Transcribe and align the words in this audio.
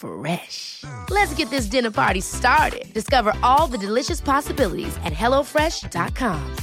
Fresh. 0.00 0.84
Let's 1.10 1.34
get 1.34 1.50
this 1.50 1.66
dinner 1.66 1.90
party 1.90 2.20
started. 2.20 2.92
Discover 2.92 3.34
all 3.42 3.66
the 3.66 3.78
delicious 3.86 4.20
possibilities 4.20 4.96
at 5.04 5.12
hellofresh.com. 5.12 6.56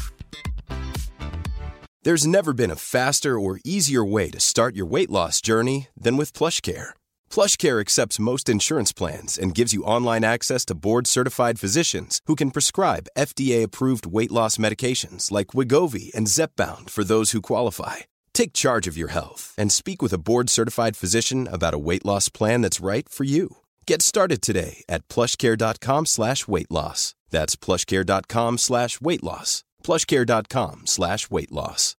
There's 2.04 2.26
never 2.26 2.54
been 2.54 2.72
a 2.72 2.76
faster 2.78 3.38
or 3.38 3.60
easier 3.66 4.04
way 4.04 4.30
to 4.30 4.40
start 4.40 4.76
your 4.78 4.86
weight 4.86 5.10
loss 5.10 5.42
journey 5.42 5.88
than 6.00 6.16
with 6.16 6.32
PlushCare. 6.32 6.90
PlushCare 7.30 7.82
accepts 7.82 8.20
most 8.20 8.48
insurance 8.48 8.94
plans 8.94 9.38
and 9.38 9.54
gives 9.54 9.74
you 9.74 9.84
online 9.84 10.24
access 10.24 10.64
to 10.66 10.76
board-certified 10.76 11.60
physicians 11.60 12.22
who 12.26 12.36
can 12.36 12.52
prescribe 12.52 13.10
FDA-approved 13.18 14.06
weight 14.06 14.32
loss 14.32 14.58
medications 14.58 15.32
like 15.32 15.48
Wigovi 15.48 16.14
and 16.16 16.28
Zepbound 16.28 16.90
for 16.90 17.04
those 17.04 17.32
who 17.32 17.42
qualify. 17.42 17.98
Take 18.38 18.54
charge 18.54 18.86
of 18.86 18.96
your 18.96 19.08
health 19.10 19.56
and 19.58 19.72
speak 19.72 20.00
with 20.00 20.14
a 20.14 20.20
board-certified 20.20 20.96
physician 20.96 21.48
about 21.52 21.74
a 21.74 21.80
weight 21.80 22.06
loss 22.06 22.30
plan 22.30 22.62
that's 22.62 22.80
right 22.80 23.10
for 23.10 23.24
you. 23.24 23.58
Get 23.88 24.04
started 24.04 24.44
today 24.44 24.84
at 24.88 25.08
plushcare.com 25.08 26.06
slash 26.06 26.48
weight 26.48 26.70
loss. 26.70 27.16
That's 27.32 27.56
plushcare.com 27.56 28.60
slash 28.60 29.02
weight 29.02 29.24
loss. 29.24 29.64
plushcare.com 29.84 30.82
slash 30.86 31.32
weight 31.32 31.52
loss. 31.52 31.96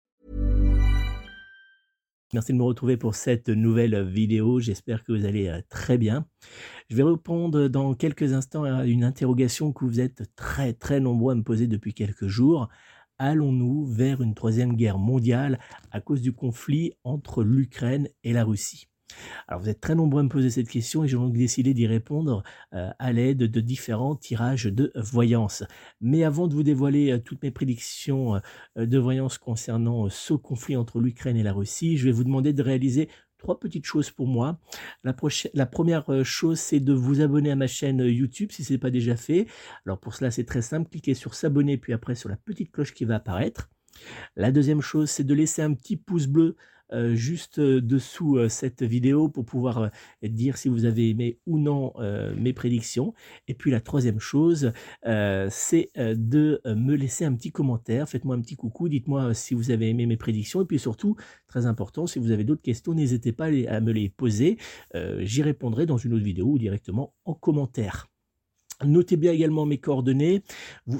Merci 2.34 2.52
de 2.52 2.58
me 2.58 2.64
retrouver 2.64 2.98
pour 2.98 3.16
cette 3.16 3.50
nouvelle 3.50 4.04
vidéo. 4.04 4.60
J'espère 4.60 5.04
que 5.04 5.14
vous 5.14 5.26
allez 5.26 5.48
euh, 5.48 5.62
très 5.70 5.98
bien. 5.98 6.28
Je 6.90 6.96
vais 6.96 7.04
répondre 7.04 7.68
dans 7.68 7.96
quelques 7.96 8.34
instants 8.34 8.64
à 8.64 8.86
une 8.86 9.04
interrogation 9.04 9.72
que 9.72 9.86
vous 9.86 10.00
êtes 10.02 10.22
très 10.36 10.74
très 10.74 11.00
nombreux 11.00 11.32
à 11.32 11.36
me 11.36 11.44
poser 11.44 11.66
depuis 11.66 11.96
quelques 11.96 12.28
jours. 12.28 12.70
Allons-nous 13.20 13.86
vers 13.86 14.22
une 14.22 14.36
troisième 14.36 14.76
guerre 14.76 15.00
mondiale 15.00 15.60
à 15.92 16.02
cause 16.02 16.22
du 16.22 16.34
conflit 16.34 16.94
entre 17.04 17.44
l'Ukraine 17.44 18.08
et 18.24 18.32
la 18.32 18.44
Russie? 18.44 18.90
Alors 19.48 19.62
vous 19.62 19.70
êtes 19.70 19.82
très 19.82 19.96
nombreux 19.96 20.20
à 20.20 20.24
me 20.24 20.30
poser 20.30 20.50
cette 20.50 20.70
question 20.70 21.04
et 21.04 21.08
j'ai 21.08 21.18
donc 21.18 21.34
décidé 21.34 21.74
d'y 21.74 21.88
répondre 21.88 22.44
euh, 22.74 22.90
à 23.00 23.12
l'aide 23.12 23.40
de 23.40 23.62
différents 23.62 24.16
tirages 24.16 24.66
de 24.66 24.92
voyance. 24.96 25.64
Mais 26.02 26.24
avant 26.24 26.48
de 26.48 26.54
vous 26.54 26.64
dévoiler 26.64 27.12
euh, 27.12 27.20
toutes 27.20 27.42
mes 27.42 27.52
prédictions 27.52 28.36
euh, 28.36 28.86
de 28.86 28.98
voyance 28.98 29.38
concernant 29.38 30.10
ce 30.10 30.34
conflit 30.34 30.76
entre 30.76 31.00
l'Ukraine 31.00 31.38
et 31.38 31.44
la 31.44 31.54
Russie, 31.54 31.98
je 31.98 32.06
vais 32.06 32.12
vous 32.12 32.24
demander 32.24 32.54
de 32.54 32.62
réaliser 32.62 33.10
trois 33.38 33.60
petites 33.60 33.86
choses 33.86 34.12
pour 34.12 34.28
moi. 34.28 34.60
La, 35.04 35.14
première 35.66 36.26
chose, 36.26 36.60
c'est 36.60 36.80
de 36.80 36.94
vous 36.94 37.22
abonner 37.22 37.52
à 37.52 37.56
ma 37.56 37.68
chaîne 37.68 38.00
YouTube 38.00 38.52
si 38.52 38.64
ce 38.64 38.74
n'est 38.74 38.80
pas 38.80 38.92
déjà 38.92 39.16
fait. 39.16 39.48
Alors 39.86 40.00
pour 40.00 40.16
cela, 40.16 40.32
c'est 40.32 40.46
très 40.46 40.62
simple. 40.62 40.90
Cliquez 40.90 41.14
sur 41.14 41.34
s'abonner, 41.34 41.78
puis 41.78 41.94
après 41.94 42.16
sur 42.16 42.30
la 42.30 42.38
petite 42.38 42.72
cloche 42.72 42.94
qui 42.94 43.06
va 43.06 43.16
apparaître. 43.16 43.70
La 44.36 44.52
deuxième 44.52 44.82
chose, 44.82 45.10
c'est 45.10 45.24
de 45.24 45.34
laisser 45.34 45.62
un 45.62 45.74
petit 45.74 45.98
pouce 45.98 46.28
bleu 46.28 46.56
euh, 46.94 47.16
juste 47.16 47.60
euh, 47.60 47.82
dessous 47.82 48.38
euh, 48.38 48.48
cette 48.50 48.82
vidéo 48.82 49.28
pour 49.28 49.46
pouvoir 49.46 49.92
dire 50.24 50.58
si 50.58 50.70
vous 50.70 50.86
avez 50.86 51.10
aimé 51.10 51.40
ou 51.46 51.58
non 51.58 51.94
mes 52.38 52.54
prédictions. 52.54 53.14
Et 53.48 53.54
puis 53.54 53.72
la 53.72 53.82
troisième 53.82 54.20
chose, 54.20 54.72
c'est 55.50 55.90
de 55.96 56.62
me 56.66 56.96
laisser 56.96 57.26
un 57.26 57.34
petit 57.34 57.52
commentaire. 57.52 58.08
Faites-moi 58.10 58.36
un 58.36 58.42
petit 58.42 58.56
coucou, 58.56 58.90
dites-moi 58.90 59.34
si 59.34 59.54
vous 59.54 59.72
avez 59.72 59.90
aimé 59.90 60.06
mes 60.06 60.18
prédictions. 60.18 60.62
Et 60.62 60.66
puis 60.66 60.80
surtout, 60.80 61.16
très 61.48 61.66
important, 61.66 62.08
si 62.08 62.20
vous 62.20 62.32
avez 62.32 62.44
d'autres 62.44 62.62
questions, 62.62 62.94
n'hésitez 62.94 63.32
pas 63.32 63.46
à 63.46 63.80
me 63.80 63.92
les 63.92 64.10
poser. 64.10 64.58
J'y 65.20 65.42
répondrai 65.42 65.86
dans 65.86 65.98
une 65.98 66.14
autre 66.14 66.26
vidéo 66.26 66.48
ou 66.48 66.60
directement 66.60 67.14
en 67.26 67.34
commentaire. 67.34 68.08
Notez 68.86 69.18
bien 69.18 69.32
également 69.32 69.66
mes 69.66 69.80
coordonnées. 69.80 70.44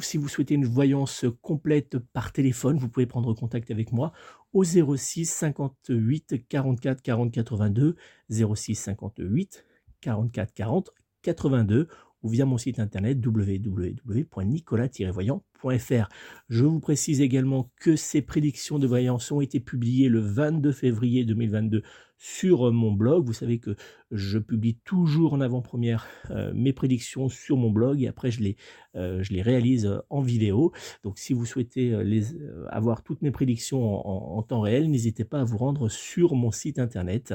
si 0.02 0.18
vous 0.18 0.28
souhaitez 0.28 0.56
une 0.56 0.66
voyance 0.66 1.26
complète 1.44 2.00
par 2.00 2.32
téléphone, 2.32 2.80
vous 2.80 2.90
pouvez 2.90 3.06
prendre 3.06 3.36
contact 3.36 3.70
avec 3.70 3.92
moi 3.92 4.14
au 4.52 4.64
06 4.64 5.26
58 5.26 6.48
44 6.50 7.04
40 7.04 7.32
82, 7.32 7.96
06 8.30 8.76
58 8.76 9.64
44 10.02 10.54
40 10.54 10.90
82 11.22 11.88
ou 12.24 12.30
via 12.30 12.46
mon 12.46 12.58
site 12.58 12.80
internet 12.80 13.24
www.nicolas-voyant.fr. 13.24 16.10
Je 16.50 16.66
vous 16.66 16.80
précise 16.80 17.22
également 17.22 17.70
que 17.80 17.96
ces 17.96 18.24
prédictions 18.24 18.80
de 18.80 18.88
voyance 18.88 19.32
ont 19.32 19.42
été 19.42 19.60
publiées 19.60 20.10
le 20.10 20.22
22 20.22 20.72
février 20.72 21.26
2022 21.26 21.84
sur 22.18 22.72
mon 22.72 22.92
blog. 22.92 23.26
Vous 23.26 23.34
savez 23.34 23.60
que 23.60 23.76
je 24.12 24.40
publie 24.40 24.76
toujours 24.84 25.34
en 25.34 25.42
avant-première 25.42 26.08
euh, 26.32 26.52
mes 26.54 26.74
prédictions 26.74 27.30
sur 27.30 27.58
mon 27.58 27.70
blog 27.70 28.02
et 28.02 28.08
après 28.08 28.32
je 28.32 28.42
les, 28.42 28.56
euh, 28.96 29.22
je 29.22 29.34
les 29.34 29.42
réalise 29.42 29.86
euh, 29.86 30.00
en 30.10 30.22
vidéo. 30.22 30.72
Donc 31.04 31.20
si 31.20 31.34
vous 31.34 31.46
souhaitez 31.46 32.04
les, 32.04 32.36
avoir 32.70 33.04
toutes 33.04 33.22
mes 33.22 33.32
prédictions 33.32 33.78
en, 34.08 34.42
temps 34.44 34.62
réel, 34.62 34.90
n'hésitez 34.90 35.26
pas 35.26 35.42
à 35.42 35.44
vous 35.44 35.58
rendre 35.58 35.90
sur 35.90 36.36
mon 36.36 36.52
site 36.52 36.80
internet. 36.80 37.34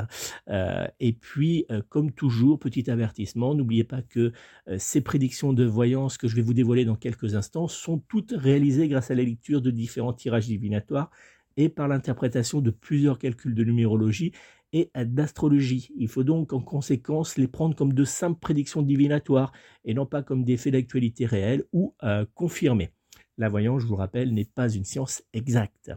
et 1.00 1.12
puis, 1.12 1.66
comme 1.88 2.12
toujours, 2.12 2.58
petit 2.58 2.90
avertissement, 2.90 3.54
n'oubliez 3.54 3.84
pas 3.84 4.02
que 4.02 4.32
ces 4.78 5.00
prédictions 5.00 5.52
de 5.52 5.64
voyance 5.64 6.16
que 6.16 6.28
je 6.28 6.36
vais 6.36 6.42
vous 6.42 6.54
dévoiler 6.54 6.84
dans 6.84 6.96
quelques 6.96 7.34
instants 7.34 7.68
sont 7.68 7.98
toutes 7.98 8.32
réalisées 8.36 8.88
grâce 8.88 9.10
à 9.10 9.14
la 9.14 9.22
lecture 9.22 9.60
de 9.60 9.70
différents 9.70 10.12
tirages 10.12 10.46
divinatoires 10.46 11.10
et 11.56 11.68
par 11.68 11.88
l'interprétation 11.88 12.60
de 12.60 12.70
plusieurs 12.70 13.18
calculs 13.18 13.54
de 13.54 13.64
numérologie 13.64 14.32
et 14.72 14.90
d'astrologie. 14.94 15.90
Il 15.96 16.08
faut 16.08 16.24
donc 16.24 16.52
en 16.52 16.60
conséquence 16.60 17.36
les 17.36 17.48
prendre 17.48 17.76
comme 17.76 17.92
de 17.92 18.04
simples 18.04 18.40
prédictions 18.40 18.82
divinatoires 18.82 19.52
et 19.84 19.94
non 19.94 20.06
pas 20.06 20.22
comme 20.22 20.44
des 20.44 20.56
faits 20.56 20.72
d'actualité 20.72 21.26
réels 21.26 21.64
ou 21.72 21.94
euh, 22.02 22.24
confirmés. 22.34 22.92
La 23.38 23.48
voyance, 23.48 23.82
je 23.82 23.86
vous 23.86 23.96
rappelle, 23.96 24.32
n'est 24.34 24.44
pas 24.44 24.68
une 24.68 24.84
science 24.84 25.22
exacte. 25.32 25.92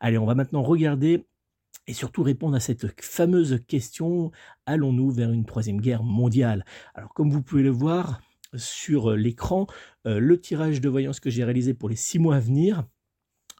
Allez, 0.00 0.18
on 0.18 0.26
va 0.26 0.34
maintenant 0.34 0.62
regarder 0.62 1.24
et 1.86 1.94
surtout 1.94 2.22
répondre 2.22 2.54
à 2.54 2.60
cette 2.60 3.00
fameuse 3.00 3.60
question, 3.66 4.30
allons-nous 4.66 5.10
vers 5.10 5.32
une 5.32 5.44
troisième 5.44 5.80
guerre 5.80 6.02
mondiale? 6.02 6.64
Alors 6.94 7.12
comme 7.14 7.30
vous 7.30 7.42
pouvez 7.42 7.62
le 7.62 7.70
voir 7.70 8.20
sur 8.54 9.12
l'écran, 9.12 9.66
euh, 10.06 10.20
le 10.20 10.40
tirage 10.40 10.80
de 10.80 10.88
voyance 10.88 11.20
que 11.20 11.30
j'ai 11.30 11.44
réalisé 11.44 11.74
pour 11.74 11.88
les 11.88 11.96
six 11.96 12.18
mois 12.18 12.36
à 12.36 12.40
venir, 12.40 12.84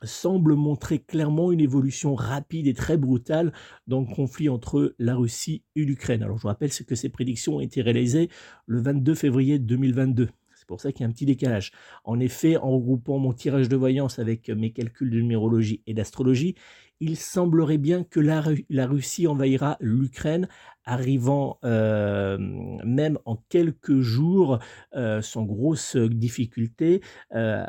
semble 0.04 0.54
montrer 0.54 0.98
clairement 0.98 1.52
une 1.52 1.60
évolution 1.60 2.14
rapide 2.14 2.66
et 2.66 2.74
très 2.74 2.96
brutale 2.96 3.52
dans 3.86 4.00
le 4.00 4.06
conflit 4.06 4.48
entre 4.48 4.94
la 4.98 5.14
Russie 5.14 5.62
et 5.76 5.84
l'Ukraine. 5.84 6.22
Alors 6.22 6.36
je 6.36 6.42
vous 6.42 6.48
rappelle 6.48 6.70
que 6.70 6.94
ces 6.94 7.08
prédictions 7.08 7.56
ont 7.56 7.60
été 7.60 7.82
réalisées 7.82 8.28
le 8.66 8.80
22 8.80 9.14
février 9.14 9.58
2022. 9.58 10.28
C'est 10.54 10.68
pour 10.68 10.80
ça 10.80 10.92
qu'il 10.92 11.00
y 11.00 11.04
a 11.04 11.08
un 11.08 11.12
petit 11.12 11.26
décalage. 11.26 11.72
En 12.04 12.20
effet, 12.20 12.56
en 12.56 12.70
regroupant 12.70 13.18
mon 13.18 13.32
tirage 13.32 13.68
de 13.68 13.74
voyance 13.74 14.20
avec 14.20 14.48
mes 14.48 14.72
calculs 14.72 15.10
de 15.10 15.20
numérologie 15.20 15.82
et 15.88 15.94
d'astrologie, 15.94 16.54
il 17.02 17.16
semblerait 17.16 17.78
bien 17.78 18.04
que 18.04 18.20
la, 18.20 18.86
Russie 18.86 19.26
envahira 19.26 19.76
l'Ukraine, 19.80 20.46
arrivant 20.84 21.58
euh, 21.64 22.38
même 22.38 23.18
en 23.24 23.42
quelques 23.48 23.98
jours, 23.98 24.60
euh, 24.94 25.20
sans 25.20 25.42
grosse 25.42 25.96
difficulté, 25.96 27.02
euh, 27.34 27.66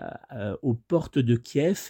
aux 0.61 0.75
portes 0.75 1.17
de 1.17 1.35
Kiev 1.35 1.89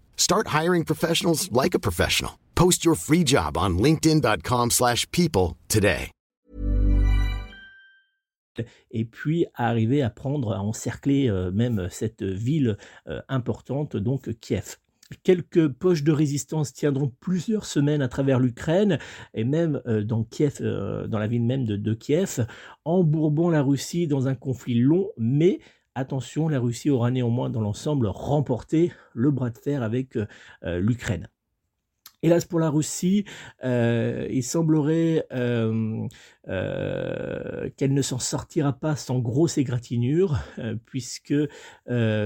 Start 0.15 0.55
hiring 0.59 0.85
professionals 0.85 1.51
like 1.51 1.73
a 1.73 1.79
professional. 1.87 2.39
Post 2.55 2.85
your 2.85 2.95
free 2.95 3.25
job 3.25 3.57
on 3.57 3.77
linkedin.com/people 3.77 5.57
today. 5.67 6.11
et 8.91 9.05
puis 9.05 9.45
arriver 9.55 10.01
à 10.01 10.09
prendre, 10.09 10.53
à 10.53 10.61
encercler 10.61 11.29
euh, 11.29 11.51
même 11.51 11.87
cette 11.89 12.23
ville 12.23 12.77
euh, 13.07 13.21
importante, 13.29 13.95
donc 13.95 14.33
Kiev. 14.39 14.77
Quelques 15.23 15.67
poches 15.67 16.03
de 16.03 16.13
résistance 16.13 16.73
tiendront 16.73 17.11
plusieurs 17.19 17.65
semaines 17.65 18.01
à 18.01 18.07
travers 18.07 18.39
l'Ukraine 18.39 18.97
et 19.33 19.43
même 19.43 19.81
euh, 19.85 20.03
dans 20.03 20.23
Kiev, 20.23 20.61
dans 20.61 21.19
la 21.19 21.27
ville 21.27 21.43
même 21.43 21.65
de, 21.65 21.75
de 21.75 21.93
Kiev, 21.93 22.45
embourbant 22.85 23.49
la 23.49 23.61
Russie 23.61 24.07
dans 24.07 24.27
un 24.29 24.35
conflit 24.35 24.79
long, 24.79 25.09
mais 25.17 25.59
attention, 25.95 26.47
la 26.47 26.59
Russie 26.59 26.89
aura 26.89 27.11
néanmoins 27.11 27.49
dans 27.49 27.61
l'ensemble 27.61 28.07
remporté 28.07 28.91
le 29.13 29.31
bras 29.31 29.49
de 29.49 29.57
fer 29.57 29.83
avec 29.83 30.15
euh, 30.17 30.27
euh, 30.63 30.79
l'Ukraine. 30.79 31.27
Hélas 32.23 32.45
pour 32.45 32.59
la 32.59 32.69
Russie, 32.69 33.25
euh, 33.63 34.27
il 34.29 34.43
semblerait 34.43 35.25
euh, 35.33 36.07
euh, 36.49 37.67
qu'elle 37.77 37.95
ne 37.95 38.03
s'en 38.03 38.19
sortira 38.19 38.73
pas 38.73 38.95
sans 38.95 39.17
grosse 39.17 39.57
égratignure, 39.57 40.37
puisque 40.85 41.33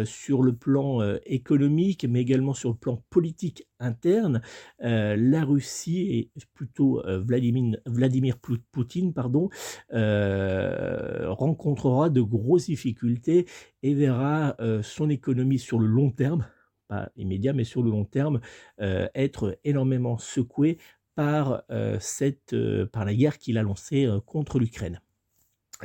sur 0.05 0.43
le 0.43 0.53
plan 0.53 0.99
économique, 1.25 2.05
mais 2.09 2.19
également 2.19 2.53
sur 2.53 2.71
le 2.71 2.75
plan 2.75 3.01
politique 3.09 3.69
interne, 3.79 4.41
la 4.79 5.45
Russie, 5.45 6.11
et 6.11 6.29
plutôt 6.53 7.01
Vladimir, 7.05 7.77
Vladimir 7.85 8.37
Poutine, 8.71 9.13
pardon, 9.13 9.47
rencontrera 9.91 12.09
de 12.09 12.21
grosses 12.21 12.65
difficultés 12.65 13.45
et 13.81 13.93
verra 13.93 14.57
son 14.81 15.09
économie 15.09 15.59
sur 15.59 15.79
le 15.79 15.87
long 15.87 16.11
terme, 16.11 16.45
pas 16.87 17.09
immédiat, 17.15 17.53
mais 17.53 17.63
sur 17.63 17.83
le 17.83 17.91
long 17.91 18.05
terme, 18.05 18.41
euh, 18.81 19.07
être 19.15 19.59
énormément 19.63 20.17
secouée 20.17 20.77
par, 21.15 21.63
euh, 21.71 21.97
cette, 21.99 22.53
euh, 22.53 22.85
par 22.85 23.05
la 23.05 23.13
guerre 23.13 23.37
qu'il 23.37 23.57
a 23.57 23.63
lancée 23.63 24.07
contre 24.25 24.59
l'Ukraine. 24.59 25.01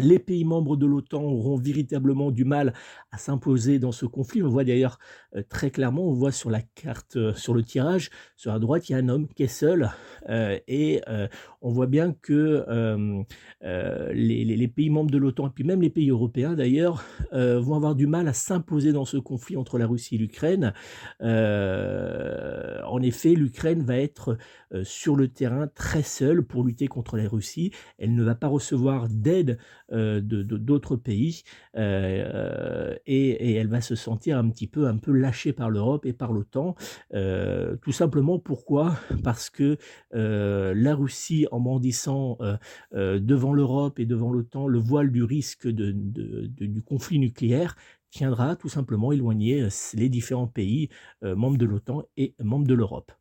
Les 0.00 0.19
pays 0.19 0.44
membres 0.44 0.76
de 0.76 0.87
l'OTAN 0.87 1.23
auront 1.23 1.56
véritablement 1.56 2.31
du 2.31 2.44
mal 2.44 2.73
à 3.12 3.19
s'imposer 3.19 3.79
dans 3.79 3.93
ce 3.93 4.06
conflit. 4.06 4.43
On 4.43 4.49
voit 4.49 4.64
d'ailleurs 4.64 4.99
euh, 5.37 5.43
très 5.49 5.70
clairement, 5.70 6.08
on 6.08 6.12
voit 6.12 6.32
sur 6.32 6.50
la 6.50 6.61
carte, 6.61 7.17
euh, 7.17 7.35
sur 7.35 7.55
le 7.55 7.62
tirage, 7.62 8.11
sur 8.37 8.52
la 8.52 8.58
droite, 8.58 8.88
il 8.88 8.93
y 8.93 8.94
a 8.94 8.99
un 8.99 9.08
homme 9.08 9.29
qui 9.29 9.44
est 9.44 9.49
seul. 9.49 9.91
euh, 10.29 10.58
et 10.69 11.00
on 11.62 11.70
voit 11.70 11.87
bien 11.87 12.14
que 12.23 12.64
les, 13.62 14.69
pays 14.69 14.91
membres 14.91 15.11
de 15.11 15.19
l'OTAN, 15.19 15.49
et 15.49 15.50
puis 15.50 15.64
même 15.64 15.82
les 15.82 15.91
pays 15.91 16.11
européens 16.11 16.55
d'ailleurs, 16.55 17.05
vont 17.32 17.75
avoir 17.75 17.94
du 17.94 18.06
mal 18.06 18.29
à 18.29 18.32
s'imposer 18.32 18.93
dans 18.93 19.05
ce 19.05 19.19
conflit 19.19 19.56
entre 19.56 19.79
la 19.79 19.87
Russie 19.87 20.14
et 20.14 20.19
l'Ukraine. 20.19 20.73
En 21.20 23.02
effet, 23.02 23.35
l'Ukraine 23.35 23.82
va 23.82 23.97
être 23.99 24.38
sur 24.82 25.17
le 25.17 25.29
terrain 25.29 25.67
très 25.67 26.02
seule 26.02 26.44
pour 26.44 26.64
lutter 26.64 26.88
contre 26.88 27.17
la 27.17 27.29
Russie. 27.29 27.73
Elle 27.99 28.14
ne 28.14 28.23
va 28.23 28.35
pas 28.35 28.49
recevoir 28.49 29.08
d'aide 29.08 29.58
euh, 29.93 30.21
d'autres 30.21 30.97
pays 30.97 31.43
euh, 31.77 32.95
et, 33.07 33.55
elle 33.55 33.69
va 33.69 33.81
se 33.81 33.95
sentir 33.95 34.39
un 34.39 34.49
petit 34.49 34.67
peu 34.67 34.87
un 34.87 34.97
peu 34.97 35.13
lâchée 35.13 35.53
par 35.53 35.71
l'Europe 35.71 36.07
et 36.07 36.13
par 36.13 36.33
l'OTAN. 36.33 36.77
Euh, 37.15 37.77
tout 37.83 37.93
simplement 37.93 38.39
pourquoi? 38.39 38.97
Parce 39.25 39.51
que 39.51 39.77
la 40.13 40.95
Russie, 40.95 41.47
en 41.51 41.61
brandissant 41.61 42.39
devant 42.93 43.53
l'Europe 43.53 43.99
et 43.99 44.07
devant 44.07 44.31
l'OTAN 44.31 44.67
le 44.67 44.79
voile 44.79 45.11
du 45.11 45.25
risque 45.25 45.69
du 45.69 46.83
conflit 46.83 47.19
nucléaire, 47.19 47.77
tiendra 48.11 48.57
tout 48.57 48.69
simplement 48.69 49.13
éloigner 49.13 49.69
les 49.95 50.09
différents 50.09 50.49
pays 50.49 50.89
membres 51.23 51.59
de 51.59 51.67
l'OTAN 51.67 52.03
et 52.17 52.35
membres 52.41 52.67
de 52.67 52.75
l'Europe. 52.75 53.13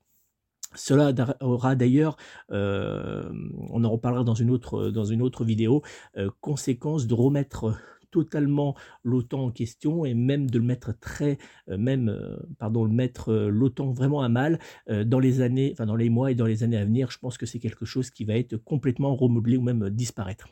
Cela 0.75 1.13
aura 1.41 1.75
d'ailleurs, 1.75 2.15
euh, 2.51 3.29
on 3.69 3.83
en 3.83 3.89
reparlera 3.89 4.23
dans 4.23 4.35
une 4.35 4.51
autre, 4.51 4.89
dans 4.89 5.03
une 5.05 5.21
autre 5.21 5.43
vidéo, 5.43 5.81
euh, 6.17 6.29
conséquence 6.41 7.07
de 7.07 7.13
remettre 7.13 7.75
totalement 8.11 8.75
l'OTAN 9.03 9.45
en 9.45 9.51
question 9.51 10.03
et 10.05 10.13
même 10.15 10.49
de 10.49 10.57
le 10.57 10.65
mettre 10.65 10.97
très, 10.99 11.37
euh, 11.69 11.77
même, 11.77 12.09
euh, 12.09 12.37
pardon, 12.57 12.83
le 12.83 12.91
mettre 12.91 13.33
l'OTAN 13.33 13.91
vraiment 13.91 14.21
à 14.21 14.29
mal 14.29 14.59
dans 15.05 15.19
les 15.19 15.41
années, 15.41 15.71
enfin 15.73 15.85
dans 15.85 15.95
les 15.95 16.09
mois 16.09 16.31
et 16.31 16.35
dans 16.35 16.45
les 16.45 16.63
années 16.63 16.77
à 16.77 16.85
venir. 16.85 17.11
Je 17.11 17.19
pense 17.19 17.37
que 17.37 17.45
c'est 17.45 17.59
quelque 17.59 17.85
chose 17.85 18.09
qui 18.09 18.25
va 18.25 18.35
être 18.35 18.57
complètement 18.57 19.15
remodelé 19.15 19.57
ou 19.57 19.61
même 19.61 19.89
disparaître. 19.89 20.47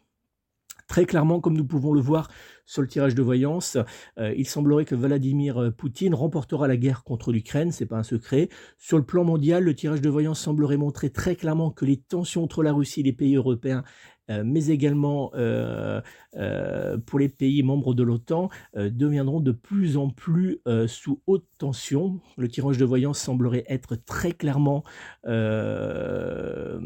Très 0.98 1.06
clairement, 1.06 1.40
comme 1.40 1.56
nous 1.56 1.64
pouvons 1.64 1.94
le 1.94 2.02
voir 2.02 2.28
sur 2.66 2.82
le 2.82 2.88
tirage 2.88 3.14
de 3.14 3.22
voyance, 3.22 3.78
euh, 4.18 4.34
il 4.36 4.48
semblerait 4.48 4.84
que 4.84 4.96
Vladimir 4.96 5.62
euh, 5.62 5.70
Poutine 5.70 6.16
remportera 6.16 6.68
la 6.68 6.76
guerre 6.76 7.04
contre 7.04 7.32
l'Ukraine, 7.32 7.72
c'est 7.72 7.86
pas 7.86 7.98
un 7.98 8.04
secret. 8.04 8.50
Sur 8.80 8.98
le 8.98 9.04
plan 9.04 9.24
mondial, 9.24 9.64
le 9.64 9.76
tirage 9.76 10.02
de 10.02 10.10
voyance 10.10 10.40
semblerait 10.40 10.76
montrer 10.76 11.12
très 11.12 11.36
clairement 11.36 11.70
que 11.70 11.86
les 11.86 11.98
tensions 11.98 12.44
entre 12.44 12.64
la 12.64 12.74
Russie 12.74 13.02
et 13.02 13.04
les 13.04 13.14
pays 13.14 13.36
européens 13.36 13.84
mais 14.30 14.68
également 14.68 15.32
euh, 15.36 16.02
euh, 16.36 16.98
pour 16.98 17.20
les 17.20 17.30
pays 17.30 17.64
membres 17.64 17.94
de 17.94 18.04
l'OTAN, 18.04 18.50
euh, 18.76 18.90
deviendront 18.90 19.40
de 19.40 19.52
plus 19.52 19.98
en 19.98 20.10
plus 20.10 20.60
euh, 20.68 20.88
sous 20.88 21.22
haute 21.28 21.46
tension. 21.58 22.20
Le 22.38 22.48
tirage 22.48 22.78
de 22.78 22.86
voyance 22.86 23.20
semblerait 23.20 23.64
être 23.68 23.96
très 23.96 24.32
clairement 24.32 24.84
euh, 25.26 26.80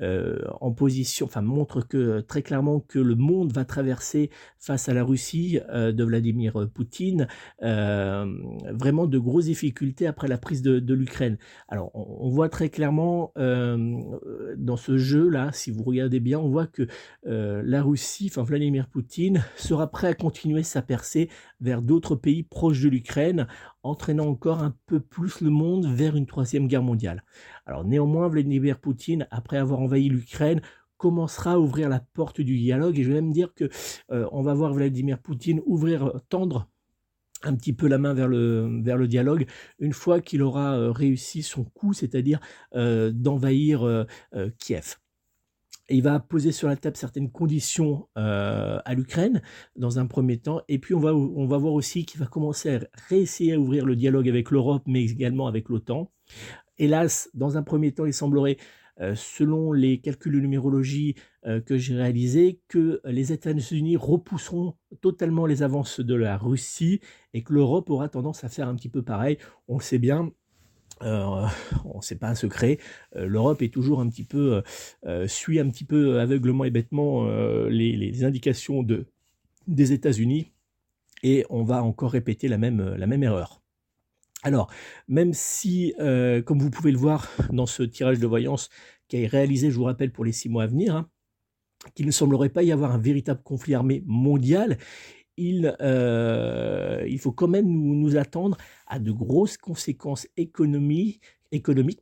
euh, 0.00 0.38
en 0.60 0.72
position, 0.72 1.26
enfin 1.26 1.42
montre 1.42 1.80
que 1.80 2.20
très 2.20 2.42
clairement 2.42 2.80
que 2.80 2.98
le 2.98 3.14
monde 3.14 3.52
va 3.52 3.64
traverser 3.64 4.30
face 4.58 4.88
à 4.88 4.94
la 4.94 5.04
Russie 5.04 5.58
euh, 5.70 5.92
de 5.92 6.04
Vladimir 6.04 6.68
Poutine 6.72 7.26
euh, 7.62 8.26
vraiment 8.70 9.06
de 9.06 9.18
grosses 9.18 9.46
difficultés 9.46 10.06
après 10.06 10.28
la 10.28 10.38
prise 10.38 10.62
de, 10.62 10.94
l'Ukraine. 10.94 11.38
Alors 11.68 11.90
on, 11.94 12.26
on 12.26 12.28
voit 12.28 12.48
très 12.48 12.68
clairement 12.68 13.32
euh, 13.36 13.98
dans 14.56 14.76
ce 14.76 14.96
jeu 14.96 15.28
là, 15.28 15.50
si 15.52 15.70
vous 15.70 15.82
regardez 15.82 16.20
bien, 16.20 16.38
on 16.38 16.48
voit 16.48 16.66
que 16.74 16.86
euh, 17.26 17.62
la 17.64 17.82
Russie, 17.82 18.28
enfin 18.30 18.42
Vladimir 18.42 18.88
Poutine, 18.88 19.44
sera 19.56 19.90
prêt 19.90 20.08
à 20.08 20.14
continuer 20.14 20.62
sa 20.62 20.82
percée 20.82 21.30
vers 21.60 21.80
d'autres 21.80 22.16
pays 22.16 22.42
proches 22.42 22.82
de 22.82 22.88
l'Ukraine, 22.88 23.46
entraînant 23.82 24.26
encore 24.26 24.62
un 24.62 24.74
peu 24.86 25.00
plus 25.00 25.40
le 25.40 25.50
monde 25.50 25.86
vers 25.86 26.16
une 26.16 26.26
troisième 26.26 26.66
guerre 26.66 26.82
mondiale. 26.82 27.24
Alors 27.64 27.84
néanmoins, 27.84 28.28
Vladimir 28.28 28.78
Poutine, 28.78 29.26
après 29.30 29.56
avoir 29.56 29.80
envahi 29.80 30.08
l'Ukraine, 30.08 30.60
commencera 30.96 31.52
à 31.52 31.58
ouvrir 31.58 31.88
la 31.88 32.00
porte 32.00 32.40
du 32.40 32.56
dialogue 32.56 32.98
et 32.98 33.02
je 33.02 33.08
vais 33.08 33.20
même 33.20 33.32
dire 33.32 33.54
que 33.54 33.68
euh, 34.10 34.26
on 34.32 34.42
va 34.42 34.54
voir 34.54 34.72
Vladimir 34.72 35.18
Poutine 35.18 35.60
ouvrir, 35.66 36.12
tendre 36.28 36.68
un 37.44 37.54
petit 37.54 37.72
peu 37.72 37.88
la 37.88 37.98
main 37.98 38.14
vers 38.14 38.28
le, 38.28 38.80
vers 38.82 38.96
le 38.96 39.08
dialogue 39.08 39.46
une 39.78 39.92
fois 39.92 40.20
qu'il 40.20 40.42
aura 40.42 40.76
euh, 40.76 40.90
réussi 40.90 41.42
son 41.42 41.64
coup, 41.64 41.92
c'est-à-dire 41.92 42.40
euh, 42.74 43.12
d'envahir 43.12 43.82
euh, 43.82 44.04
euh, 44.34 44.50
Kiev. 44.58 44.96
Il 45.90 46.02
va 46.02 46.18
poser 46.18 46.50
sur 46.50 46.68
la 46.68 46.76
table 46.76 46.96
certaines 46.96 47.30
conditions 47.30 48.08
euh, 48.16 48.78
à 48.84 48.94
l'Ukraine 48.94 49.42
dans 49.76 49.98
un 49.98 50.06
premier 50.06 50.38
temps, 50.38 50.62
et 50.68 50.78
puis 50.78 50.94
on 50.94 51.00
va, 51.00 51.14
on 51.14 51.46
va 51.46 51.58
voir 51.58 51.74
aussi 51.74 52.06
qu'il 52.06 52.20
va 52.20 52.26
commencer 52.26 52.76
à 52.76 52.80
réessayer 53.08 53.54
à 53.54 53.60
ouvrir 53.60 53.84
le 53.84 53.94
dialogue 53.94 54.28
avec 54.28 54.50
l'Europe, 54.50 54.84
mais 54.86 55.04
également 55.04 55.46
avec 55.46 55.68
l'OTAN. 55.68 56.10
Hélas, 56.78 57.28
dans 57.34 57.58
un 57.58 57.62
premier 57.62 57.92
temps, 57.92 58.06
il 58.06 58.14
semblerait, 58.14 58.56
euh, 59.00 59.14
selon 59.14 59.72
les 59.72 60.00
calculs 60.00 60.32
de 60.32 60.40
numérologie 60.40 61.16
euh, 61.46 61.60
que 61.60 61.76
j'ai 61.76 61.94
réalisés, 61.94 62.60
que 62.68 63.00
les 63.04 63.32
États-Unis 63.32 63.96
repousseront 63.96 64.76
totalement 65.02 65.46
les 65.46 65.62
avances 65.62 66.00
de 66.00 66.14
la 66.14 66.38
Russie 66.38 67.00
et 67.34 67.42
que 67.42 67.52
l'Europe 67.52 67.90
aura 67.90 68.08
tendance 68.08 68.42
à 68.44 68.48
faire 68.48 68.68
un 68.68 68.74
petit 68.74 68.88
peu 68.88 69.02
pareil. 69.02 69.36
On 69.68 69.78
le 69.78 69.82
sait 69.82 69.98
bien, 69.98 70.30
euh, 71.02 71.46
c'est 72.00 72.18
pas 72.18 72.28
un 72.28 72.34
secret. 72.34 72.78
Euh, 73.16 73.26
L'Europe 73.26 73.62
est 73.62 73.72
toujours 73.72 74.00
un 74.00 74.08
petit 74.08 74.24
peu 74.24 74.62
euh, 75.06 75.26
suit 75.28 75.58
un 75.58 75.68
petit 75.70 75.84
peu 75.84 76.20
aveuglement 76.20 76.64
et 76.64 76.70
bêtement 76.70 77.26
euh, 77.26 77.68
les, 77.68 78.24
indications 78.24 78.82
de, 78.82 79.06
des 79.66 79.92
États-Unis 79.92 80.52
et 81.22 81.44
on 81.50 81.62
va 81.64 81.82
encore 81.82 82.12
répéter 82.12 82.48
la 82.48 82.58
même, 82.58 82.94
la 82.94 83.06
même 83.06 83.22
erreur. 83.22 83.62
Alors, 84.42 84.70
même 85.08 85.32
si, 85.32 85.94
euh, 86.00 86.42
comme 86.42 86.58
vous 86.58 86.70
pouvez 86.70 86.92
le 86.92 86.98
voir 86.98 87.30
dans 87.50 87.66
ce 87.66 87.82
tirage 87.82 88.18
de 88.18 88.26
voyance 88.26 88.68
qui 89.08 89.22
est 89.22 89.26
réalisé, 89.26 89.70
je 89.70 89.76
vous 89.76 89.84
rappelle, 89.84 90.12
pour 90.12 90.24
les 90.24 90.32
six 90.32 90.50
mois 90.50 90.64
à 90.64 90.66
venir, 90.66 90.94
hein, 90.94 91.08
qu'il 91.94 92.04
ne 92.04 92.10
semblerait 92.10 92.50
pas 92.50 92.62
y 92.62 92.70
avoir 92.70 92.92
un 92.92 92.98
véritable 92.98 93.42
conflit 93.42 93.74
armé 93.74 94.02
mondial, 94.06 94.76
il, 95.36 95.76
il 95.80 97.18
faut 97.18 97.32
quand 97.32 97.48
même 97.48 97.66
nous, 97.66 98.16
attendre 98.16 98.56
à 98.86 98.98
de 98.98 99.12
grosses 99.12 99.56
conséquences 99.56 100.26
économiques, 100.36 101.20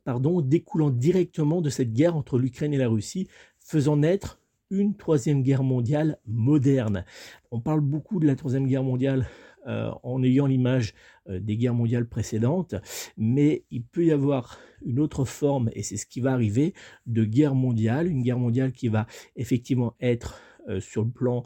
pardon, 0.03 0.41
découlant 0.41 0.89
directement 0.89 1.61
de 1.61 1.69
cette 1.69 1.93
guerre 1.93 2.15
entre 2.15 2.37
l'Ukraine 2.37 2.73
et 2.73 2.77
la 2.77 2.89
Russie, 2.89 3.27
faisant 3.59 3.97
naître 3.97 4.39
une 4.69 4.95
troisième 4.95 5.43
guerre 5.43 5.63
mondiale 5.63 6.17
moderne. 6.25 7.05
On 7.51 7.59
parle 7.59 7.81
beaucoup 7.81 8.19
de 8.19 8.25
la 8.25 8.35
troisième 8.35 8.67
guerre 8.67 8.83
mondiale 8.83 9.27
euh, 9.67 9.91
en 10.03 10.23
ayant 10.23 10.45
l'image 10.45 10.93
euh, 11.29 11.39
des 11.39 11.55
guerres 11.55 11.73
mondiales 11.73 12.07
précédentes, 12.07 12.75
mais 13.17 13.63
il 13.71 13.83
peut 13.83 14.03
y 14.03 14.11
avoir 14.11 14.59
une 14.83 14.99
autre 14.99 15.23
forme, 15.23 15.69
et 15.73 15.83
c'est 15.83 15.95
ce 15.95 16.05
qui 16.05 16.19
va 16.19 16.33
arriver, 16.33 16.73
de 17.05 17.23
guerre 17.23 17.55
mondiale, 17.55 18.07
une 18.07 18.23
guerre 18.23 18.39
mondiale 18.39 18.73
qui 18.73 18.89
va 18.89 19.07
effectivement 19.37 19.93
être 20.01 20.41
euh, 20.67 20.81
sur 20.81 21.03
le 21.03 21.11
plan 21.11 21.45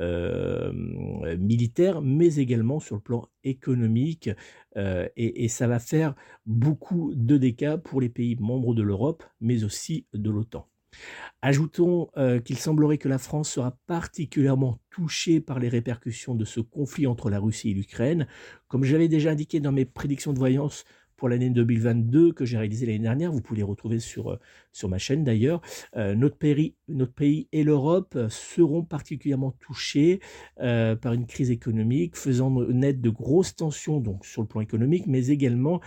Euh, 0.00 0.72
militaire, 1.38 2.02
mais 2.02 2.36
également 2.36 2.80
sur 2.80 2.96
le 2.96 3.00
plan 3.00 3.28
économique. 3.44 4.28
Euh, 4.76 5.08
et, 5.16 5.46
ça 5.48 5.68
va 5.68 5.78
faire 5.78 6.16
beaucoup 6.46 7.12
de 7.14 7.36
dégâts 7.36 7.76
pour 7.76 8.00
les 8.00 8.08
pays 8.08 8.36
membres 8.40 8.74
de 8.74 8.82
l'Europe, 8.82 9.22
mais 9.40 9.62
aussi 9.62 10.06
de 10.12 10.30
l'OTAN. 10.30 10.68
Ajoutons 11.42 12.08
euh, 12.16 12.40
qu'il 12.40 12.58
semblerait 12.58 12.98
que 12.98 13.08
la 13.08 13.18
France 13.18 13.50
sera 13.50 13.76
particulièrement 13.86 14.80
touchée 14.90 15.40
par 15.40 15.60
les 15.60 15.68
répercussions 15.68 16.34
de 16.34 16.44
ce 16.44 16.60
conflit 16.60 17.06
entre 17.06 17.30
la 17.30 17.38
Russie 17.38 17.70
et 17.70 17.74
l'Ukraine. 17.74 18.26
Comme 18.66 18.82
j'avais 18.82 19.08
déjà 19.08 19.30
indiqué 19.30 19.60
dans 19.60 19.72
mes 19.72 19.84
prédictions 19.84 20.32
de 20.32 20.38
voyance, 20.38 20.84
pour 21.16 21.28
l'année 21.28 21.50
2022 21.50 22.32
que 22.32 22.44
j'ai 22.44 22.58
réalisé 22.58 22.86
l'année 22.86 22.98
dernière. 22.98 23.32
Vous 23.32 23.40
pouvez 23.40 23.58
les 23.58 23.64
retrouver 23.64 24.00
sur, 24.00 24.38
sur 24.74 24.88
ma 24.88 24.98
chaîne 24.98 25.24
d'ailleurs. 25.24 25.62
Euh, 25.96 26.14
notre, 26.14 26.36
pays, 26.36 27.48
et 27.52 27.64
l'Europe 27.64 28.18
seront 28.28 28.82
particulièrement 28.82 29.52
touchés 29.52 30.20
euh, 30.60 30.96
par 30.96 31.12
une 31.12 31.26
crise 31.26 31.50
économique, 31.50 32.16
faisant 32.16 32.50
naître 32.50 33.00
de 33.00 33.10
grosses 33.10 33.56
tensions 33.56 34.00
donc 34.00 34.26
sur 34.26 34.42
le 34.42 34.48
plan 34.48 34.60
économique, 34.60 35.06
mais 35.06 35.28
également 35.28 35.80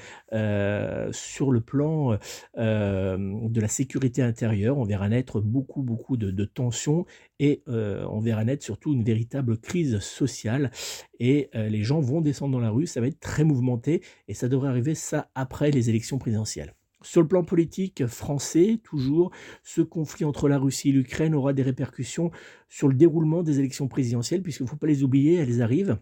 sur 1.12 1.52
le 1.52 1.62
plan 1.62 2.18
de 2.56 3.62
la 3.62 3.68
sécurité 3.68 4.22
intérieure. 4.22 4.78
On 4.78 4.86
verra 4.86 5.10
naître 5.10 5.42
beaucoup, 5.42 5.84
beaucoup 5.84 6.18
de, 6.18 6.32
de 6.32 6.46
tensions 6.46 7.06
et 7.40 7.64
on 7.68 8.20
verra 8.20 8.46
naître 8.46 8.64
surtout 8.64 8.94
une 8.94 9.04
véritable 9.04 9.58
crise 9.58 10.00
sociale 10.00 10.72
et 11.20 11.50
les 11.54 11.84
gens 11.84 12.00
vont 12.00 12.22
descendre 12.22 12.54
dans 12.54 12.60
la 12.60 12.70
rue, 12.70 12.88
ça 12.88 13.02
va 13.02 13.08
être 13.08 13.20
très 13.20 13.44
mouvementé 13.44 14.02
et 14.28 14.34
ça 14.34 14.48
devrait 14.48 14.70
arriver 14.70 14.96
ça 14.96 15.30
après 15.36 15.72
les 15.72 15.90
élections 15.90 16.18
présidentielles. 16.18 16.74
Sur 17.08 17.22
le 17.22 17.28
plan 17.30 17.46
politique 17.46 18.06
français, 18.06 18.82
toujours, 18.84 19.32
ce 19.64 19.80
conflit 19.82 20.26
entre 20.26 20.50
la 20.50 20.60
Russie 20.60 20.90
et 20.90 20.92
l'Ukraine 20.92 21.36
aura 21.36 21.54
des 21.54 21.64
répercussions 21.64 22.32
sur 22.68 22.90
le 22.90 22.96
déroulement 22.96 23.44
des 23.44 23.60
élections 23.60 23.88
présidentielles, 23.88 24.44
puisqu'il 24.44 24.64
ne 24.64 24.68
faut 24.68 24.76
pas 24.76 24.88
les 24.88 25.04
oublier, 25.04 25.36
elles 25.36 25.62
arrivent. 25.62 26.00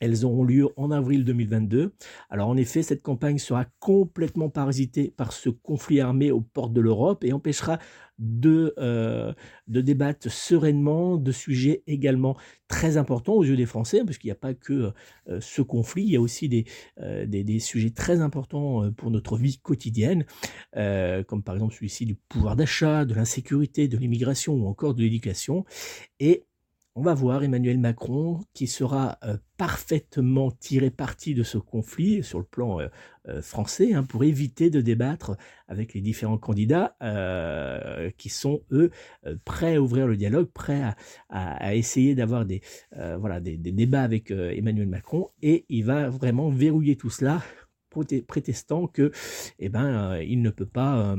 Elles 0.00 0.24
auront 0.24 0.44
lieu 0.44 0.68
en 0.76 0.90
avril 0.90 1.24
2022. 1.24 1.92
Alors 2.30 2.48
en 2.48 2.56
effet, 2.56 2.82
cette 2.82 3.02
campagne 3.02 3.38
sera 3.38 3.66
complètement 3.78 4.48
parasitée 4.48 5.12
par 5.16 5.32
ce 5.32 5.50
conflit 5.50 6.00
armé 6.00 6.30
aux 6.30 6.40
portes 6.40 6.72
de 6.72 6.80
l'Europe 6.80 7.24
et 7.24 7.32
empêchera 7.32 7.78
de, 8.20 8.74
euh, 8.78 9.32
de 9.66 9.80
débattre 9.80 10.30
sereinement 10.30 11.16
de 11.16 11.32
sujets 11.32 11.82
également 11.86 12.36
très 12.68 12.98
importants 12.98 13.32
aux 13.32 13.44
yeux 13.44 13.56
des 13.56 13.66
Français, 13.66 14.00
hein, 14.00 14.04
parce 14.04 14.18
qu'il 14.18 14.28
n'y 14.28 14.32
a 14.32 14.36
pas 14.36 14.54
que 14.54 14.92
euh, 15.28 15.40
ce 15.40 15.62
conflit, 15.62 16.04
il 16.04 16.10
y 16.10 16.16
a 16.16 16.20
aussi 16.20 16.48
des, 16.48 16.66
euh, 17.00 17.26
des, 17.26 17.42
des, 17.44 17.58
sujets 17.58 17.90
très 17.90 18.20
importants 18.20 18.90
pour 18.92 19.10
notre 19.10 19.36
vie 19.36 19.58
quotidienne, 19.58 20.24
comme 20.74 21.42
par 21.42 21.54
exemple 21.54 21.74
celui-ci 21.74 22.04
du 22.04 22.14
pouvoir 22.14 22.56
d'achat, 22.56 23.04
de 23.04 23.14
l'insécurité, 23.14 23.88
de 23.88 23.96
l'immigration 23.96 24.54
ou 24.54 24.66
encore 24.66 24.94
de 24.94 25.02
l'éducation. 25.02 25.64
Et 26.20 26.44
on 26.96 27.02
va 27.02 27.14
voir 27.14 27.44
Emmanuel 27.44 27.78
Macron 27.78 28.40
qui 28.52 28.66
sera 28.66 29.18
euh, 29.24 29.36
parfaitement 29.56 30.50
tiré 30.50 30.90
parti 30.90 31.34
de 31.34 31.44
ce 31.44 31.56
conflit 31.56 32.24
sur 32.24 32.38
le 32.38 32.44
plan 32.44 32.80
euh, 32.80 32.88
euh, 33.28 33.42
français 33.42 33.94
hein, 33.94 34.02
pour 34.02 34.24
éviter 34.24 34.70
de 34.70 34.80
débattre 34.80 35.36
avec 35.68 35.94
les 35.94 36.00
différents 36.00 36.38
candidats 36.38 36.96
qui 38.18 38.28
sont 38.28 38.62
eux 38.72 38.90
prêts 39.44 39.76
à 39.76 39.82
ouvrir 39.82 40.06
le 40.06 40.16
dialogue, 40.16 40.50
prêts 40.50 40.82
à, 41.28 41.74
essayer 41.74 42.14
d'avoir 42.14 42.44
des, 42.44 42.60
voilà, 43.18 43.40
des, 43.40 43.56
débats 43.56 44.02
avec 44.02 44.30
Emmanuel 44.30 44.88
Macron. 44.88 45.28
Et 45.42 45.64
il 45.68 45.84
va 45.84 46.10
vraiment 46.10 46.50
verrouiller 46.50 46.96
tout 46.96 47.10
cela 47.10 47.42
prétestant 48.26 48.86
que 48.86 49.10
eh 49.58 49.68
ben 49.68 50.18
il 50.20 50.42
ne 50.42 50.50
peut 50.50 50.66
pas 50.66 51.16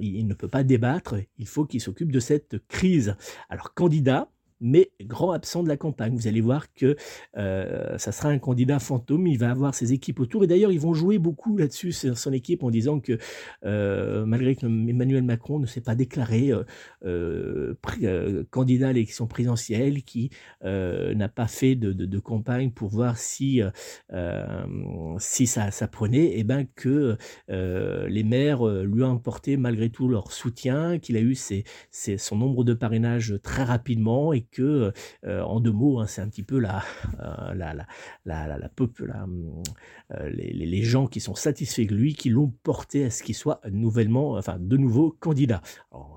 il 0.00 0.26
ne 0.26 0.34
peut 0.34 0.48
pas 0.48 0.62
débattre. 0.62 1.16
Il 1.38 1.48
faut 1.48 1.64
qu'il 1.64 1.80
s'occupe 1.80 2.12
de 2.12 2.20
cette 2.20 2.58
crise. 2.68 3.16
Alors 3.48 3.74
candidat 3.74 4.30
mais 4.60 4.90
grand 5.02 5.32
absent 5.32 5.62
de 5.62 5.68
la 5.68 5.76
campagne. 5.76 6.14
Vous 6.14 6.28
allez 6.28 6.40
voir 6.40 6.72
que 6.74 6.96
euh, 7.36 7.98
ça 7.98 8.12
sera 8.12 8.28
un 8.28 8.38
candidat 8.38 8.78
fantôme, 8.78 9.26
il 9.26 9.38
va 9.38 9.50
avoir 9.50 9.74
ses 9.74 9.92
équipes 9.92 10.20
autour, 10.20 10.44
et 10.44 10.46
d'ailleurs 10.46 10.72
ils 10.72 10.80
vont 10.80 10.94
jouer 10.94 11.18
beaucoup 11.18 11.56
là-dessus, 11.56 11.92
son 11.92 12.32
équipe, 12.32 12.62
en 12.62 12.70
disant 12.70 13.00
que 13.00 13.18
euh, 13.64 14.24
malgré 14.26 14.56
que 14.56 14.66
Emmanuel 14.66 15.22
Macron 15.22 15.58
ne 15.58 15.66
s'est 15.66 15.80
pas 15.80 15.94
déclaré 15.94 16.52
euh, 17.04 17.74
candidat 18.50 18.88
à 18.88 18.92
l'élection 18.92 19.26
présidentielle, 19.26 20.02
qui 20.02 20.30
n'a 20.62 21.28
pas 21.28 21.46
fait 21.46 21.74
de, 21.74 22.20
campagne 22.20 22.70
pour 22.70 22.90
voir 22.90 23.16
si, 23.16 23.62
si 25.18 25.46
ça, 25.46 25.70
ça 25.70 25.88
prenait, 25.88 26.24
et 26.24 26.40
eh 26.40 26.44
ben 26.44 26.66
que 26.74 27.16
les 27.48 28.22
maires 28.22 28.64
lui 28.64 29.02
ont 29.02 29.16
apporté 29.16 29.56
malgré 29.56 29.90
tout 29.90 30.08
leur 30.08 30.32
soutien, 30.32 30.98
qu'il 30.98 31.16
a 31.16 31.20
eu 31.20 31.34
ses, 31.34 31.64
son 31.90 32.36
nombre 32.36 32.64
de 32.64 32.74
parrainages 32.74 33.34
très 33.42 33.64
rapidement, 33.64 34.32
et 34.32 34.42
que, 34.50 34.92
euh, 35.24 35.42
en 35.42 35.60
deux 35.60 35.72
mots, 35.72 36.00
hein, 36.00 36.06
c'est 36.06 36.20
un 36.20 36.28
petit 36.28 36.42
peu 36.42 36.58
la, 36.58 36.82
euh, 37.20 37.54
la, 37.54 37.74
la, 37.74 37.86
la, 38.24 38.58
la, 38.58 38.70
euh, 40.12 40.30
les, 40.30 40.82
gens 40.82 41.06
qui 41.06 41.20
sont 41.20 41.34
satisfaits 41.34 41.86
de 41.86 41.94
lui, 41.94 42.14
qui 42.14 42.30
l'ont 42.30 42.52
porté 42.62 43.04
à 43.04 43.10
ce 43.10 43.22
qu'il 43.22 43.34
soit 43.34 43.60
nouvellement, 43.70 44.32
enfin, 44.32 44.58
de 44.58 44.76
nouveau 44.76 45.16
candidat. 45.20 45.62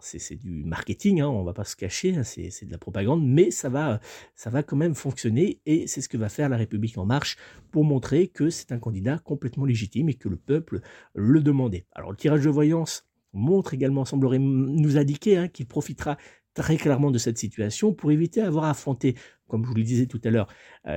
C'est 0.02 0.36
du 0.36 0.64
marketing, 0.64 1.22
hein, 1.22 1.28
on 1.28 1.44
va 1.44 1.54
pas 1.54 1.64
se 1.64 1.76
cacher, 1.76 2.16
hein, 2.16 2.24
c'est 2.24 2.66
de 2.66 2.72
la 2.72 2.78
propagande, 2.78 3.26
mais 3.26 3.52
ça 3.52 3.70
va, 3.70 4.00
ça 4.36 4.50
va 4.50 4.64
quand 4.64 4.78
même 4.78 4.96
fonctionner 4.96 5.60
et 5.66 5.88
c'est 5.88 6.02
ce 6.02 6.10
que 6.10 6.18
va 6.18 6.30
faire 6.30 6.50
la 6.50 6.58
République 6.58 6.98
en 6.98 7.06
marche 7.06 7.38
pour 7.72 7.84
montrer 7.84 8.28
que 8.28 8.50
c'est 8.50 8.72
un 8.72 8.80
candidat 8.80 9.20
complètement 9.20 9.66
légitime 9.66 10.10
et 10.10 10.14
que 10.14 10.30
le 10.30 10.38
peuple 10.38 10.82
le 11.14 11.42
demandait. 11.42 11.86
Alors 11.92 12.12
le 12.12 12.18
tirage 12.18 12.44
de 12.44 12.50
voyance 12.50 13.06
montre 13.34 13.74
également, 13.74 14.06
semblerait 14.06 14.40
nous 14.40 14.98
indiquer, 14.98 15.50
qu'il 15.52 15.66
profitera 15.66 16.18
très 16.54 16.78
clairement 16.78 17.12
de 17.12 17.18
cette 17.18 17.38
situation 17.38 17.94
pour 17.94 18.12
éviter 18.12 18.42
d'avoir 18.42 18.66
affronté 18.66 19.16
comme 19.48 19.66
je 19.66 19.70
vous 19.70 19.76
le 19.76 19.84
disais 19.84 20.08
tout 20.08 20.22
à 20.24 20.32
l'heure, 20.32 20.48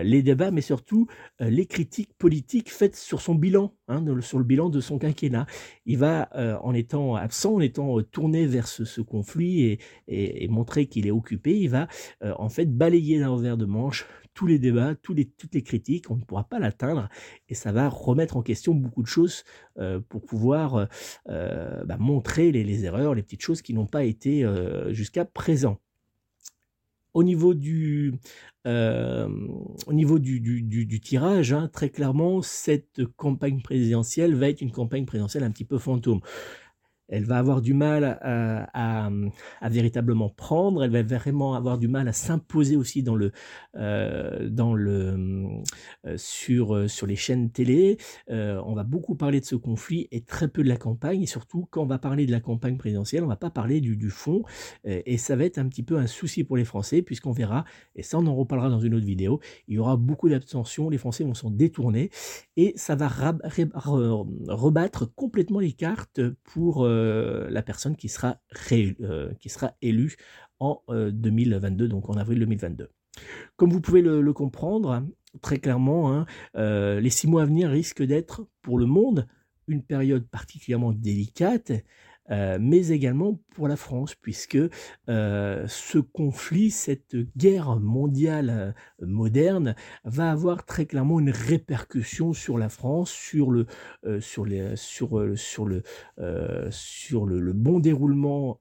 les 0.03 0.23
débats, 0.23 0.51
mais 0.51 0.63
surtout 0.63 1.09
les 1.41 1.67
critiques 1.67 2.15
politiques 2.17 2.73
faites 2.73 2.97
sur 2.97 3.21
son 3.21 3.35
bilan, 3.35 3.75
hein, 3.89 4.03
sur 4.23 4.39
le 4.39 4.45
bilan 4.45 4.71
de 4.71 4.81
son 4.81 4.99
quinquennat. 4.99 5.45
Il 5.85 5.99
va, 5.99 6.31
en 6.63 6.73
étant 6.73 7.17
absent, 7.17 7.57
en 7.57 7.61
étant 7.61 8.01
tourné 8.03 8.47
vers 8.47 8.67
ce, 8.67 9.01
conflit 9.03 9.79
et, 10.09 10.49
montrer 10.49 10.87
qu'il 10.87 11.07
est 11.07 11.11
occupé, 11.11 11.59
il 11.59 11.69
va 11.69 11.87
en 12.23 12.49
fait 12.49 12.65
balayer 12.65 13.19
d'un 13.19 13.29
revers 13.29 13.59
de 13.59 13.67
manche 13.67 14.07
tous 14.37 14.47
les 14.47 14.61
débats, 14.61 14.95
toutes 14.95 15.17
les 15.17 15.63
critiques, 15.63 16.11
on 16.11 16.17
ne 16.17 16.23
pourra 16.23 16.45
pas 16.45 16.61
l'atteindre 16.61 17.09
et 17.49 17.55
ça 17.55 17.73
va 17.73 17.89
remettre 17.89 18.37
en 18.37 18.43
question 18.43 18.75
beaucoup 18.75 19.03
de 19.03 19.09
choses 19.09 19.43
pour 20.09 20.23
pouvoir 20.23 20.89
bah, 21.27 21.97
montrer 21.99 22.53
les, 22.53 22.85
erreurs, 22.85 23.15
les 23.15 23.23
petites 23.23 23.43
choses 23.43 23.63
qui 23.63 23.75
n'ont 23.75 23.87
pas 23.87 24.05
été 24.05 24.47
jusqu'à 24.91 25.25
présent. 25.25 25.81
Au 27.17 27.25
niveau 27.25 27.55
du, 27.55 28.13
euh, 28.67 29.27
au 29.87 29.93
niveau 29.95 30.19
du, 30.19 30.39
du, 30.41 31.01
tirage, 31.01 31.51
hein, 31.55 31.71
très 31.73 31.89
clairement, 31.89 32.43
cette 32.43 33.07
campagne 33.17 33.63
présidentielle 33.63 34.35
va 34.35 34.51
être 34.51 34.61
une 34.61 34.71
campagne 34.71 35.07
présidentielle 35.07 35.45
un 35.45 35.51
petit 35.51 35.65
peu 35.65 35.79
fantôme 35.79 36.21
elle 37.09 37.25
va 37.25 37.39
avoir 37.39 37.61
du 37.63 37.75
mal 37.75 38.19
à, 38.23 39.11
véritablement 39.69 40.29
prendre, 40.29 40.85
elle 40.85 40.91
va 40.91 41.03
vraiment 41.03 41.55
avoir 41.55 41.79
du 41.79 41.89
mal 41.89 42.09
à 42.09 42.13
s'imposer 42.13 42.77
aussi 42.77 43.03
dans 43.03 43.15
le, 43.15 43.33
euh, 43.77 44.49
dans 44.49 44.75
le, 44.75 45.61
euh, 46.07 46.17
sur, 46.17 46.75
euh, 46.75 46.89
sur 46.89 47.07
les 47.07 47.17
chaînes 47.17 47.51
télé. 47.51 47.99
on 48.29 48.75
va 48.75 48.85
beaucoup 48.85 49.15
parler 49.15 49.41
de 49.41 49.45
ce 49.45 49.57
conflit 49.57 50.09
et 50.11 50.23
très 50.23 50.49
peu 50.49 50.63
de 50.63 50.69
la 50.69 50.77
campagne, 50.77 51.23
et 51.23 51.27
surtout 51.27 51.67
quand 51.71 51.83
on 51.83 51.87
va 51.87 51.99
parler 51.99 52.27
de 52.27 52.33
la 52.33 52.41
campagne 52.41 52.77
présidentielle, 52.77 53.25
on 53.25 53.29
va 53.29 53.37
pas 53.37 53.51
parler 53.51 53.81
du, 53.81 53.97
du 53.97 54.11
fond, 54.11 54.43
et 54.85 55.17
ça 55.19 55.37
va 55.37 55.45
être 55.45 55.59
un 55.59 55.69
petit 55.69 55.83
peu 55.83 55.99
un 55.99 56.07
souci 56.07 56.45
pour 56.45 56.57
les 56.57 56.65
Français, 56.65 57.03
puisqu'on 57.03 57.33
verra, 57.33 57.65
et 57.95 58.03
ça 58.03 58.19
on 58.19 58.27
en 58.27 58.35
reparlera 58.35 58.69
dans 58.69 58.81
une 58.81 58.95
autre 58.95 59.07
vidéo, 59.07 59.41
il 59.69 59.75
y 59.75 59.79
aura 59.79 59.97
beaucoup 59.97 60.29
d'abstention, 60.29 60.91
les 60.91 60.99
Français 60.99 61.25
vont 61.25 61.35
s'en 61.35 61.51
détourner, 61.51 62.11
et 62.57 62.73
ça 62.77 62.97
va 62.97 63.09
rebattre 64.49 65.15
complètement 65.15 65.61
les 65.61 65.73
cartes 65.73 66.21
pour 66.45 66.87
euh, 66.97 67.49
la 67.51 67.63
personne 67.63 67.97
qui 67.97 68.09
sera, 68.09 68.39
euh, 68.73 69.33
élue 69.83 70.17
en 70.59 70.83
2022, 70.89 71.85
euh, 71.85 71.89
donc 71.89 72.09
en 72.09 72.15
avril 72.15 72.41
2022. 72.41 72.89
Comme 73.57 73.71
vous 73.71 73.81
pouvez 73.81 74.03
le, 74.03 74.33
comprendre, 74.33 75.07
très 75.41 75.59
clairement, 75.59 76.13
hein, 76.13 76.27
les 76.55 77.11
six 77.11 77.27
mois 77.27 77.43
à 77.43 77.47
venir 77.47 77.71
risquent 77.71 78.03
d'être 78.03 78.47
pour 78.63 78.79
le 78.79 78.87
monde 78.87 79.27
une 79.69 79.83
période 79.83 80.27
particulièrement 80.29 80.93
délicate 80.93 81.73
euh, 82.31 82.59
mais 82.61 82.89
également 82.89 83.39
pour 83.55 83.69
la 83.69 83.77
France, 83.77 84.15
puisque 84.15 84.59
euh, 85.09 85.65
ce 85.67 85.99
conflit, 85.99 86.71
cette 86.71 87.17
guerre 87.37 87.77
mondiale 87.77 88.75
euh, 89.03 89.07
moderne, 89.07 89.75
va 90.05 90.31
avoir 90.31 90.65
très 90.65 90.87
clairement 90.87 91.21
une 91.21 91.31
répercussion 91.31 92.33
sur 92.33 92.59
la 92.59 92.69
France, 92.69 93.11
sur 93.11 93.51
le, 93.51 93.67
sur 94.21 94.45
les, 94.45 94.75
sur, 94.77 95.19
le, 95.19 95.37
sur 95.37 95.67
le, 95.67 97.53
bon 97.53 97.81
déroulement 97.81 98.59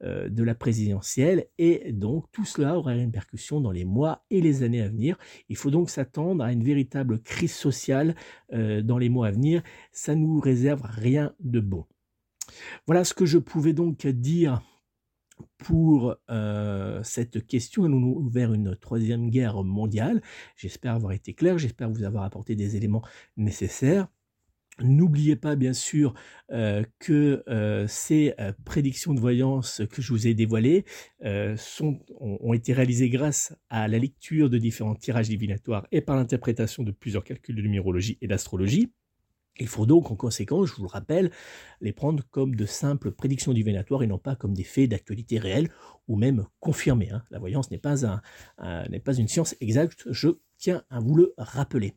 de 0.00 0.42
la 0.42 0.54
présidentielle, 0.54 1.46
et 1.58 1.92
donc 1.92 2.26
tout 2.32 2.44
cela 2.44 2.76
aura 2.76 2.94
une 2.94 3.06
répercussion 3.06 3.60
dans 3.60 3.70
les 3.70 3.84
mois 3.84 4.24
et 4.30 4.40
les 4.40 4.62
années 4.62 4.82
à 4.82 4.88
venir. 4.88 5.16
Il 5.48 5.56
faut 5.56 5.70
donc 5.70 5.90
s'attendre 5.90 6.44
à 6.44 6.52
une 6.52 6.64
véritable 6.64 7.20
crise 7.20 7.54
sociale 7.54 8.14
dans 8.52 8.98
les 8.98 9.08
mois 9.08 9.28
à 9.28 9.30
venir. 9.30 9.62
Ça 9.92 10.14
nous 10.14 10.40
réserve 10.40 10.82
rien 10.84 11.34
de 11.40 11.60
bon. 11.60 11.84
Voilà 12.86 13.04
ce 13.04 13.14
que 13.14 13.26
je 13.26 13.38
pouvais 13.38 13.72
donc 13.72 14.06
dire 14.06 14.62
pour 15.58 16.16
euh, 16.30 17.00
cette 17.02 17.46
question. 17.46 17.88
Nous 17.88 18.00
nous 18.00 18.28
vers 18.28 18.52
une 18.52 18.76
troisième 18.76 19.30
guerre 19.30 19.62
mondiale. 19.62 20.22
J'espère 20.56 20.94
avoir 20.94 21.12
été 21.12 21.34
clair, 21.34 21.58
j'espère 21.58 21.90
vous 21.90 22.04
avoir 22.04 22.24
apporté 22.24 22.54
des 22.56 22.76
éléments 22.76 23.02
nécessaires. 23.36 24.08
N'oubliez 24.80 25.36
pas 25.36 25.54
bien 25.54 25.72
sûr 25.72 26.14
euh, 26.50 26.82
que 26.98 27.44
euh, 27.46 27.86
ces 27.86 28.34
prédictions 28.64 29.14
de 29.14 29.20
voyance 29.20 29.82
que 29.88 30.02
je 30.02 30.12
vous 30.12 30.26
ai 30.26 30.34
dévoilées 30.34 30.84
ont, 31.22 32.52
été 32.52 32.72
réalisées 32.72 33.08
grâce 33.08 33.54
à 33.70 33.86
la 33.86 33.98
lecture 33.98 34.50
de 34.50 34.58
différents 34.58 34.96
tirages 34.96 35.28
divinatoires 35.28 35.86
et 35.92 36.00
par 36.00 36.16
l'interprétation 36.16 36.82
de 36.82 36.90
plusieurs 36.90 37.22
calculs 37.22 37.54
de 37.54 37.62
numérologie 37.62 38.18
et 38.20 38.26
d'astrologie. 38.26 38.92
Il 39.58 39.68
faut 39.68 39.86
donc 39.86 40.10
en 40.10 40.16
conséquence, 40.16 40.68
je 40.68 40.74
vous 40.74 40.82
le 40.82 40.88
rappelle, 40.88 41.30
les 41.80 41.92
prendre 41.92 42.24
comme 42.30 42.56
de 42.56 42.66
simples 42.66 43.12
prédictions 43.12 43.52
divinatoires 43.52 44.02
et 44.02 44.06
non 44.08 44.18
pas 44.18 44.34
comme 44.34 44.52
des 44.52 44.64
faits 44.64 44.90
d'actualité 44.90 45.38
réelle 45.38 45.70
ou 46.08 46.16
même 46.16 46.46
confirmés. 46.58 47.10
Hein. 47.10 47.22
La 47.30 47.38
voyance 47.38 47.70
n'est 47.70 47.78
pas, 47.78 47.94
n'est 48.90 49.00
pas 49.00 49.14
une 49.14 49.28
science 49.28 49.54
exacte, 49.60 50.04
je 50.10 50.30
tiens 50.58 50.82
à 50.90 50.98
vous 50.98 51.14
le 51.14 51.34
rappeler. 51.38 51.94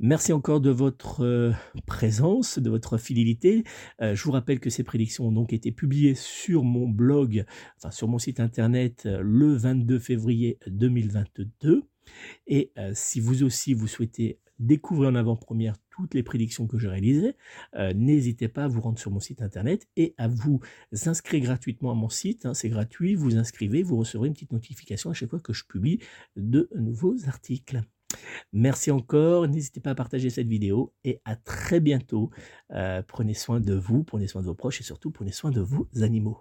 Merci 0.02 0.32
encore 0.32 0.62
de 0.62 0.70
votre 0.70 1.22
euh, 1.26 1.52
présence, 1.86 2.58
de 2.58 2.70
votre 2.70 2.96
fidélité. 2.96 3.64
Euh, 4.00 4.14
je 4.14 4.24
vous 4.24 4.30
rappelle 4.30 4.58
que 4.58 4.70
ces 4.70 4.82
prédictions 4.82 5.26
ont 5.26 5.32
donc 5.32 5.52
été 5.52 5.72
publiées 5.72 6.14
sur 6.14 6.64
mon 6.64 6.88
blog, 6.88 7.44
enfin 7.76 7.90
sur 7.90 8.08
mon 8.08 8.18
site 8.18 8.40
internet 8.40 9.02
euh, 9.04 9.20
le 9.22 9.52
22 9.52 9.98
février 9.98 10.58
2022. 10.68 11.82
Et 12.46 12.72
si 12.94 13.20
vous 13.20 13.44
aussi 13.44 13.72
vous 13.72 13.86
souhaitez 13.86 14.40
découvrir 14.58 15.10
en 15.10 15.14
avant-première 15.14 15.76
toutes 15.90 16.14
les 16.14 16.24
prédictions 16.24 16.66
que 16.66 16.76
je 16.76 16.88
réalisais, 16.88 17.36
n'hésitez 17.94 18.48
pas 18.48 18.64
à 18.64 18.68
vous 18.68 18.80
rendre 18.80 18.98
sur 18.98 19.12
mon 19.12 19.20
site 19.20 19.42
internet 19.42 19.86
et 19.96 20.14
à 20.18 20.26
vous 20.26 20.60
inscrire 21.06 21.40
gratuitement 21.40 21.92
à 21.92 21.94
mon 21.94 22.08
site. 22.08 22.46
Hein. 22.46 22.54
c'est 22.54 22.68
gratuit, 22.68 23.14
vous 23.14 23.36
inscrivez, 23.36 23.84
vous 23.84 23.96
recevrez 23.96 24.26
une 24.26 24.34
petite 24.34 24.52
notification 24.52 25.10
à 25.10 25.12
chaque 25.12 25.30
fois 25.30 25.38
que 25.38 25.52
je 25.52 25.64
publie 25.64 26.00
de 26.34 26.68
nouveaux 26.74 27.14
articles. 27.28 27.80
Merci 28.52 28.90
encore, 28.90 29.48
n'hésitez 29.48 29.80
pas 29.80 29.90
à 29.90 29.94
partager 29.94 30.30
cette 30.30 30.48
vidéo 30.48 30.92
et 31.04 31.20
à 31.24 31.36
très 31.36 31.80
bientôt. 31.80 32.30
Euh, 32.72 33.02
prenez 33.06 33.34
soin 33.34 33.60
de 33.60 33.74
vous, 33.74 34.04
prenez 34.04 34.26
soin 34.26 34.42
de 34.42 34.46
vos 34.46 34.54
proches 34.54 34.80
et 34.80 34.84
surtout 34.84 35.10
prenez 35.10 35.32
soin 35.32 35.50
de 35.50 35.60
vos 35.60 35.88
animaux. 36.00 36.40